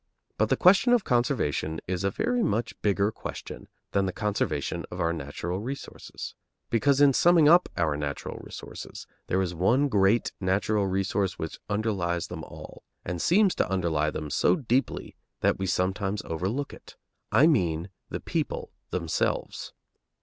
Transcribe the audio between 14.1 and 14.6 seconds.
so